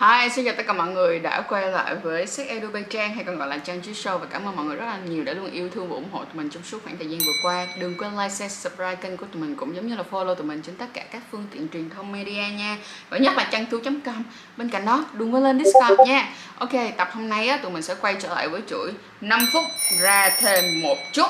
[0.00, 3.14] Hi, xin chào tất cả mọi người đã quay lại với Sex Edu Bay Trang
[3.14, 5.24] hay còn gọi là Trang Trí Show và cảm ơn mọi người rất là nhiều
[5.24, 7.32] đã luôn yêu thương và ủng hộ tụi mình trong suốt khoảng thời gian vừa
[7.42, 7.66] qua.
[7.80, 10.46] Đừng quên like, share, subscribe kênh của tụi mình cũng giống như là follow tụi
[10.46, 12.76] mình trên tất cả các phương tiện truyền thông media nha.
[13.10, 14.22] Và nhất là trang thu.com.
[14.56, 16.28] Bên cạnh đó, đừng quên lên Discord nha.
[16.58, 19.64] Ok, tập hôm nay á, tụi mình sẽ quay trở lại với chuỗi 5 phút
[20.02, 21.26] ra thêm một chút.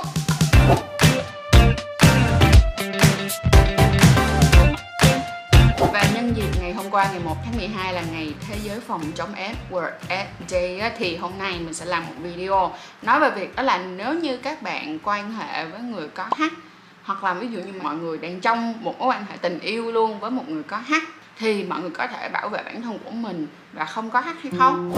[5.80, 9.02] Và nhân dịp ngày hôm qua ngày 1 tháng 12 là ngày Thế giới phòng
[9.14, 13.20] chống AIDS World AIDS Day á, thì hôm nay mình sẽ làm một video nói
[13.20, 16.42] về việc đó là nếu như các bạn quan hệ với người có H
[17.02, 19.92] hoặc là ví dụ như mọi người đang trong một mối quan hệ tình yêu
[19.92, 20.92] luôn với một người có H
[21.38, 24.28] thì mọi người có thể bảo vệ bản thân của mình và không có H
[24.42, 24.92] hay không?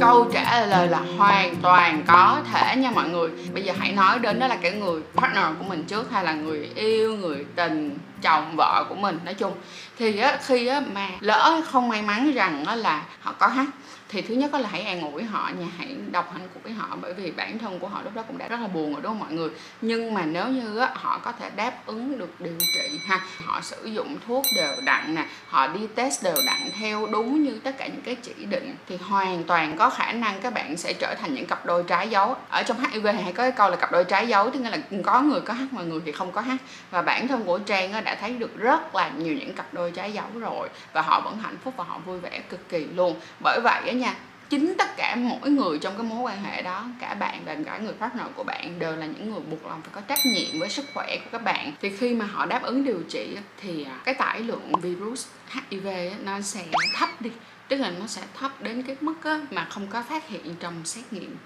[0.00, 3.30] câu trả lời là hoàn toàn có thể nha mọi người.
[3.54, 6.32] Bây giờ hãy nói đến đó là cái người partner của mình trước hay là
[6.32, 9.18] người yêu người tình chồng vợ của mình.
[9.24, 9.52] Nói chung
[9.98, 13.66] thì á, khi á, mà lỡ không may mắn rằng á, là họ có hát
[14.08, 17.14] thì thứ nhất là hãy an ủi họ nha, hãy đọc hạnh của họ, bởi
[17.14, 19.18] vì bản thân của họ lúc đó cũng đã rất là buồn rồi, đúng không
[19.18, 19.50] mọi người?
[19.80, 23.84] Nhưng mà nếu như họ có thể đáp ứng được điều trị ha, họ sử
[23.84, 27.86] dụng thuốc đều đặn nè, họ đi test đều đặn theo đúng như tất cả
[27.86, 31.34] những cái chỉ định, thì hoàn toàn có khả năng các bạn sẽ trở thành
[31.34, 32.36] những cặp đôi trái dấu.
[32.48, 34.70] Ở trong HIV thì hay có cái câu là cặp đôi trái dấu, tức nghĩa
[34.70, 36.56] là có người có hát mà người thì không có hát.
[36.90, 40.12] và bản thân của Trang đã thấy được rất là nhiều những cặp đôi trái
[40.12, 43.20] dấu rồi, và họ vẫn hạnh phúc và họ vui vẻ cực kỳ luôn.
[43.40, 44.14] Bởi vậy nha.
[44.50, 47.78] Chính tất cả mỗi người trong cái mối quan hệ đó, cả bạn và cả
[47.78, 50.68] người partner của bạn đều là những người buộc lòng phải có trách nhiệm với
[50.68, 51.72] sức khỏe của các bạn.
[51.80, 55.86] Thì khi mà họ đáp ứng điều trị thì à, cái tải lượng virus HIV
[56.24, 56.64] nó sẽ
[56.96, 57.30] thấp đi.
[57.68, 59.14] Tức là nó sẽ thấp đến cái mức
[59.50, 61.36] mà không có phát hiện trong xét nghiệm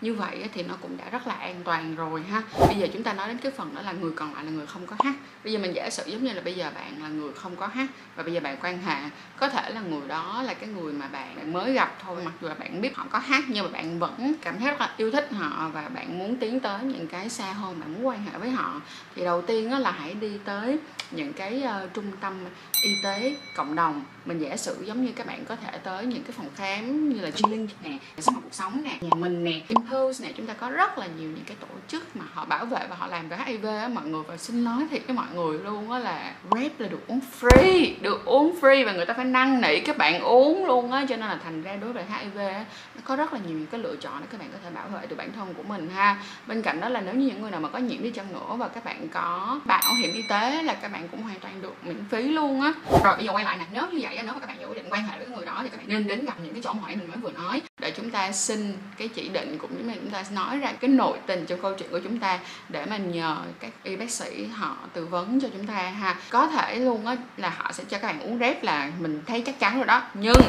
[0.00, 2.42] như vậy thì nó cũng đã rất là an toàn rồi ha.
[2.66, 4.66] Bây giờ chúng ta nói đến cái phần đó là người còn lại là người
[4.66, 5.14] không có hát.
[5.44, 7.66] bây giờ mình giả sử giống như là bây giờ bạn là người không có
[7.66, 8.96] hát và bây giờ bạn quan hệ
[9.36, 12.48] có thể là người đó là cái người mà bạn mới gặp thôi mặc dù
[12.48, 15.10] là bạn biết họ có hát nhưng mà bạn vẫn cảm thấy rất là yêu
[15.10, 18.38] thích họ và bạn muốn tiến tới những cái xa hơn bạn muốn quan hệ
[18.38, 18.80] với họ.
[19.16, 20.78] Thì đầu tiên là hãy đi tới
[21.10, 22.34] những cái uh, trung tâm
[22.82, 24.04] y tế cộng đồng.
[24.24, 27.20] Mình giả sử giống như các bạn có thể tới những cái phòng khám như
[27.20, 29.60] là chuyên linh nè, sống học cuộc sống nè, nhà mình nè,
[29.90, 32.66] Impulse này chúng ta có rất là nhiều những cái tổ chức mà họ bảo
[32.66, 35.26] vệ và họ làm về HIV á mọi người và xin nói thiệt với mọi
[35.34, 39.14] người luôn á là Rap là được uống free, được uống free và người ta
[39.14, 42.04] phải năn nỉ các bạn uống luôn á cho nên là thành ra đối với
[42.04, 44.58] HIV á nó có rất là nhiều những cái lựa chọn để các bạn có
[44.64, 46.22] thể bảo vệ được bản thân của mình ha.
[46.46, 48.56] Bên cạnh đó là nếu như những người nào mà có nhiễm đi chăng nữa
[48.56, 51.74] và các bạn có bảo hiểm y tế là các bạn cũng hoàn toàn được
[51.82, 52.72] miễn phí luôn á.
[53.04, 54.86] Rồi bây giờ quay lại nè, nếu như vậy nếu mà các bạn dự định
[54.90, 56.96] quan hệ với người đó thì các bạn nên đến gặp những cái chỗ hỏi
[56.96, 60.10] mình mới vừa nói để chúng ta xin cái chỉ định cũng như mà chúng
[60.10, 63.36] ta nói ra cái nội tình trong câu chuyện của chúng ta để mà nhờ
[63.60, 66.16] các y bác sĩ họ tư vấn cho chúng ta ha.
[66.30, 69.42] Có thể luôn á là họ sẽ cho các bạn uống rep là mình thấy
[69.46, 70.02] chắc chắn rồi đó.
[70.14, 70.40] Nhưng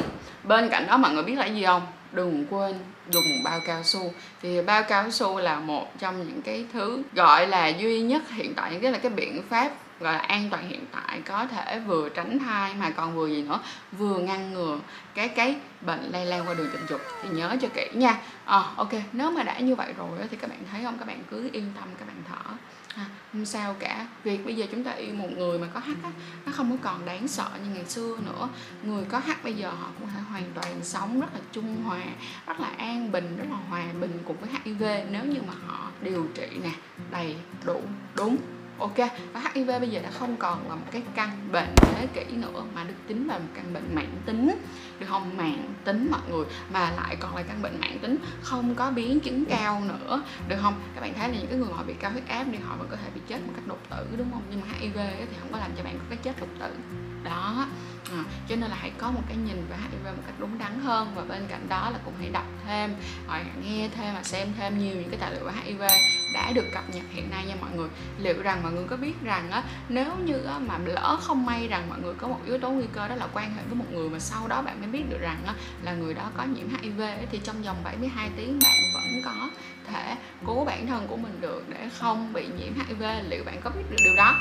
[0.43, 1.87] bên cạnh đó mọi người biết là gì không?
[2.11, 2.75] Đừng quên
[3.09, 4.13] dùng bao cao su.
[4.41, 8.53] Thì bao cao su là một trong những cái thứ gọi là duy nhất hiện
[8.55, 11.79] tại những cái là cái biện pháp gọi là an toàn hiện tại có thể
[11.79, 13.59] vừa tránh thai mà còn vừa gì nữa
[13.91, 14.79] vừa ngăn ngừa
[15.15, 17.01] cái cái bệnh lây lan qua đường tình dục.
[17.23, 18.17] Thì nhớ cho kỹ nha.
[18.45, 20.97] À, ok nếu mà đã như vậy rồi thì các bạn thấy không?
[20.97, 22.51] Các bạn cứ yên tâm các bạn thở.
[22.95, 24.07] À, không sao cả.
[24.23, 26.11] Việc bây giờ chúng ta yêu một người mà có h á,
[26.45, 28.49] nó không có còn đáng sợ như ngày xưa nữa.
[28.83, 32.03] Người có h bây giờ họ cũng thể hoàn toàn sống rất là trung hòa
[32.47, 35.91] rất là an bình rất là hòa bình cùng với hiv nếu như mà họ
[36.01, 36.71] điều trị nè
[37.11, 37.35] đầy
[37.65, 37.81] đủ
[38.15, 38.37] đúng
[38.79, 38.97] ok
[39.33, 42.63] và HIV bây giờ đã không còn là một cái căn bệnh thế kỷ nữa
[42.75, 44.61] mà được tính là một căn bệnh mạng tính
[44.99, 45.37] được không?
[45.37, 49.19] Mạng tính mọi người mà lại còn là căn bệnh mạng tính không có biến
[49.19, 50.81] chứng cao nữa được không?
[50.95, 52.87] Các bạn thấy là những cái người họ bị cao huyết áp thì họ vẫn
[52.91, 54.41] có thể bị chết một cách đột tử đúng không?
[54.49, 56.75] Nhưng mà HIV thì không có làm cho bạn có cái chết đột tử.
[57.23, 57.67] Đó
[58.11, 60.79] à, cho nên là hãy có một cái nhìn về HIV một cách đúng đắn
[60.79, 62.95] hơn và bên cạnh đó là cũng hãy đọc thêm
[63.29, 65.81] rồi nghe thêm và xem thêm nhiều những cái tài liệu về HIV
[66.33, 67.89] đã được cập nhật hiện nay nha mọi người.
[68.19, 71.67] Liệu rằng mọi người có biết rằng á nếu như á, mà lỡ không may
[71.67, 73.85] rằng mọi người có một yếu tố nguy cơ đó là quan hệ với một
[73.93, 75.53] người mà sau đó bạn mới biết được rằng á,
[75.83, 79.49] là người đó có nhiễm HIV thì trong vòng 72 tiếng bạn vẫn có
[79.91, 80.15] thể
[80.45, 83.83] cứu bản thân của mình được để không bị nhiễm HIV liệu bạn có biết
[83.89, 84.35] được điều đó?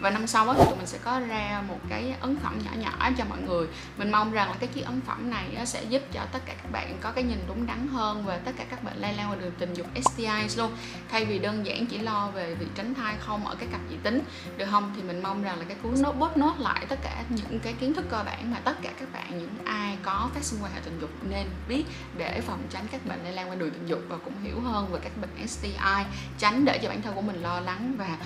[0.00, 3.10] Và năm sau thì tụi mình sẽ có ra một cái ấn phẩm nhỏ nhỏ
[3.18, 3.66] cho mọi người.
[3.96, 6.72] Mình mong rằng là cái chiếc ấn phẩm này sẽ giúp cho tất cả các
[6.72, 9.36] bạn có cái nhìn đúng đắn hơn về tất cả các bệnh lây lan qua
[9.36, 10.72] đường tình dục STIs luôn.
[11.10, 13.96] Thay vì đơn giản chỉ lo về việc tránh thai không ở cái cặp dị
[14.02, 14.20] tính,
[14.56, 14.92] được không?
[14.96, 17.72] Thì mình mong rằng là cái cuốn nốt bốt nốt lại tất cả những cái
[17.72, 20.72] kiến thức cơ bản mà tất cả các bạn, những ai có phát sinh quan
[20.74, 21.84] hệ tình dục nên biết
[22.16, 24.92] để phòng tránh các bệnh lây lan qua đường tình dục và cũng hiểu hơn
[24.92, 26.04] về các bệnh STI
[26.38, 28.16] tránh để cho bản thân của mình lo lắng và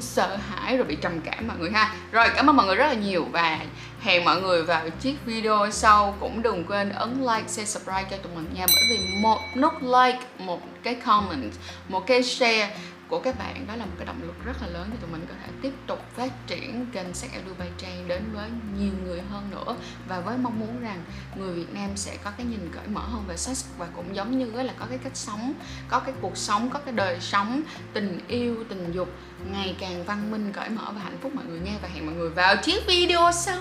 [0.00, 1.94] sợ hãi rồi bị trầm trầm cảm mọi người ha.
[2.12, 3.58] Rồi, cảm ơn mọi người rất là nhiều và
[4.00, 6.16] hẹn mọi người vào chiếc video sau.
[6.20, 8.66] Cũng đừng quên ấn like, share, subscribe cho tụi mình nha.
[8.66, 11.52] Bởi vì một nút like, một cái comment,
[11.88, 12.76] một cái share
[13.12, 15.26] của các bạn, đó là một cái động lực rất là lớn cho tụi mình
[15.28, 19.50] có thể tiếp tục phát triển kênh sách Dubai Trang đến với nhiều người hơn
[19.50, 19.76] nữa.
[20.08, 21.04] Và với mong muốn rằng
[21.36, 24.38] người Việt Nam sẽ có cái nhìn cởi mở hơn về sách và cũng giống
[24.38, 25.52] như là có cái cách sống,
[25.88, 27.62] có cái cuộc sống, có cái đời sống,
[27.92, 29.08] tình yêu, tình dục
[29.52, 31.72] ngày càng văn minh, cởi mở và hạnh phúc mọi người nha.
[31.82, 33.60] Và hẹn mọi người vào chiếc video sau.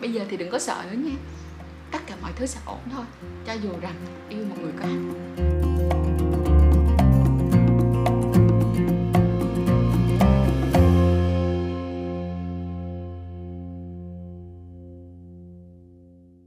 [0.00, 1.16] Bây giờ thì đừng có sợ nữa nha.
[1.90, 3.04] Tất cả mọi thứ sẽ ổn thôi.
[3.46, 3.94] Cho dù rằng
[4.28, 5.49] yêu một người có hạnh